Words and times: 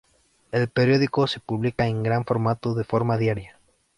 El 0.51 0.67
periódico 0.67 1.27
se 1.27 1.39
publica 1.39 1.85
en 1.85 2.01
gran 2.01 2.25
formato 2.25 2.73
de 2.73 2.83
forma 2.83 3.17
diaria. 3.19 3.59